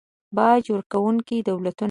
[0.37, 1.79] باج ورکونکي دولتونه